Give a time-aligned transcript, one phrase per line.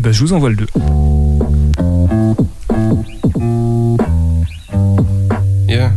[0.00, 0.66] Et ben je vous envoie le 2.
[5.68, 5.92] Yeah.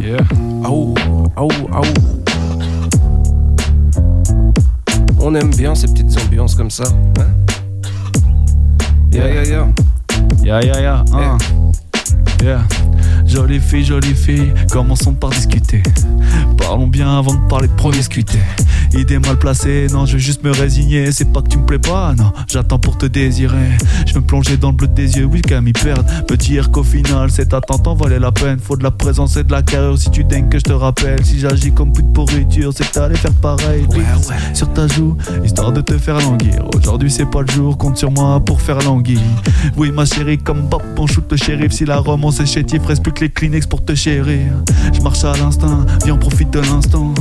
[0.00, 0.18] Yeah.
[0.62, 0.94] Aou,
[1.34, 1.82] aou, aou.
[5.18, 6.84] On aime bien ces petites ambiances comme ça.
[7.18, 7.26] Hein?
[9.10, 9.66] Yeah, yeah, yeah.
[10.44, 11.38] Ya ya ya, hein.
[12.40, 12.62] Yeah.
[13.34, 15.82] Jolie fille, jolie fille, commençons par discuter.
[16.56, 18.38] Parlons bien avant de parler de promiscuité.
[18.92, 21.10] Idée mal placée, non, je vais juste me résigner.
[21.10, 23.72] C'est pas que tu me plais pas, non, j'attends pour te désirer.
[24.06, 26.04] Je me plonger dans le bleu des yeux, oui, qu'à m'y perdre.
[26.30, 28.60] Me dire qu'au final, cette attente en valait la peine.
[28.60, 31.24] Faut de la présence et de la carrure si tu dingues que je te rappelle.
[31.24, 33.84] Si j'agis comme plus de pourriture, c'est que t'allais faire pareil.
[33.90, 34.54] Ouais, ouais.
[34.54, 36.64] Sur ta joue, histoire de te faire languir.
[36.76, 39.18] Aujourd'hui, c'est pas le jour, compte sur moi pour faire languir.
[39.76, 41.72] Oui, ma chérie, comme Bob, on shoot le shérif.
[41.72, 44.52] Si la romance est chétif, reste plus que les Kleenex pour te chérir.
[44.92, 47.14] Je marche à l'instinct, viens, profite de l'instant.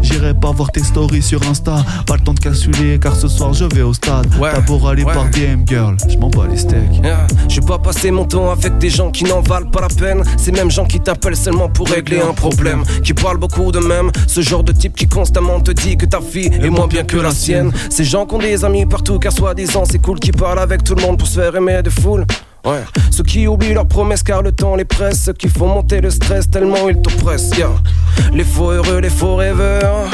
[0.00, 1.84] J'irai pas voir tes stories sur Insta.
[2.06, 4.28] Pas le temps de calculer, car ce soir je vais au stade.
[4.40, 5.02] Ouais, T'as beau ouais.
[5.02, 6.98] par DM, girl, je m'en bats les steaks.
[7.02, 7.26] Yeah.
[7.48, 10.22] Je vais pas passer mon temps avec des gens qui n'en valent pas la peine.
[10.36, 12.84] Ces mêmes gens qui t'appellent seulement pour régler un problème.
[13.02, 14.12] Qui parlent beaucoup de même.
[14.28, 17.16] Ce genre de type qui constamment te dit que ta vie est moins bien que
[17.16, 17.72] la sienne.
[17.90, 20.20] Ces gens qui ont des amis partout car soi-disant c'est cool.
[20.20, 22.24] Qui parlent avec tout le monde pour se faire aimer de foule.
[22.64, 26.00] Ouais, ceux qui oublient leurs promesses car le temps les presse, ceux qui font monter
[26.00, 27.56] le stress tellement ils t'oppressent.
[27.56, 27.70] Yeah.
[28.32, 30.08] Les faux heureux, les faux rêveurs,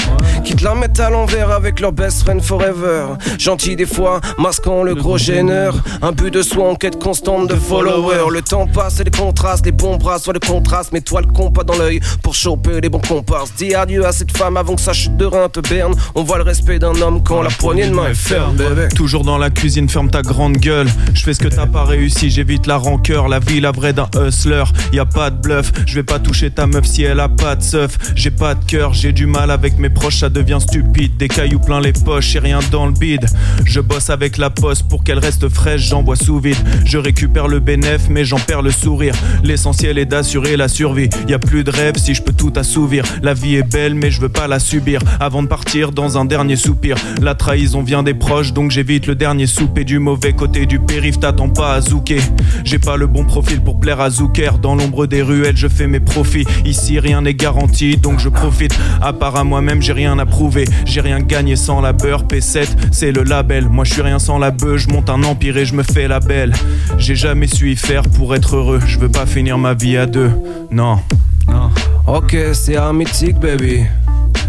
[0.44, 3.06] qui te la mettent à l'envers avec leur best friend forever.
[3.38, 5.74] Gentil des fois, masquant le gros gêneur.
[6.02, 8.30] Un but de soi en quête constante de followers.
[8.32, 10.92] Le temps passe et les contrastes, les bons bras soit le contraste.
[10.92, 13.52] Mets-toi le compas dans l'œil pour choper les bons comparses.
[13.56, 15.94] Dis adieu à cette femme avant que sa chute de rein te berne.
[16.14, 18.56] On voit le respect d'un homme quand la poignée de main est ferme.
[18.94, 20.88] Toujours dans la cuisine, ferme ta grande gueule.
[21.14, 23.28] Je fais ce que t'as pas réussi, j'évite la rancœur.
[23.28, 24.64] La vie, la vraie d'un hustler.
[24.92, 27.54] Y a pas de bluff, je vais pas toucher ta meuf si elle a pas
[27.54, 27.87] de seuf.
[28.14, 31.16] J'ai pas de cœur, j'ai du mal avec mes proches, ça devient stupide.
[31.16, 33.26] Des cailloux plein les poches et rien dans le bide.
[33.64, 36.56] Je bosse avec la poste pour qu'elle reste fraîche, j'envoie sous vide.
[36.84, 39.14] Je récupère le bénéf, mais j'en perds le sourire.
[39.42, 41.08] L'essentiel est d'assurer la survie.
[41.28, 43.04] Y a plus de rêve si je peux tout assouvir.
[43.22, 45.00] La vie est belle, mais je veux pas la subir.
[45.20, 46.96] Avant de partir dans un dernier soupir.
[47.20, 51.20] La trahison vient des proches, donc j'évite le dernier souper du mauvais côté du périph'.
[51.20, 52.22] T'attends pas à zouker.
[52.64, 54.58] J'ai pas le bon profil pour plaire à Zouker.
[54.58, 56.46] Dans l'ombre des ruelles, je fais mes profits.
[56.64, 58.76] Ici, rien n'est garanti, donc je profite.
[59.00, 60.64] À part à moi-même, j'ai rien à prouver.
[60.84, 62.24] J'ai rien gagné sans la beurre.
[62.24, 63.68] P7, c'est le label.
[63.68, 64.76] Moi, je suis rien sans la beuh.
[64.76, 66.52] Je monte un empire et je me fais la belle.
[66.98, 68.80] J'ai jamais su y faire pour être heureux.
[68.86, 70.30] Je veux pas finir ma vie à deux.
[70.70, 70.98] Non.
[71.46, 71.70] Non.
[72.06, 73.84] Ok, c'est un mythique, baby.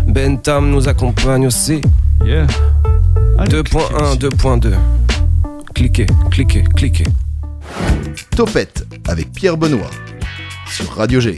[0.08, 1.82] Bentham nous accompagne aussi.
[2.26, 2.48] Yeah.
[3.38, 4.74] Allez, 2.1, 2.2.
[5.74, 7.06] Cliquez, cliquez, cliquez.
[8.36, 9.92] Topette avec Pierre Benoît
[10.68, 11.38] sur Radio G.